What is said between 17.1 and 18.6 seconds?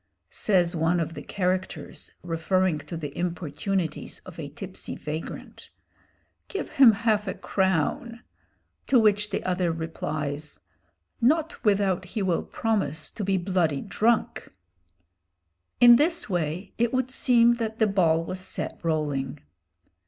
seem that the ball was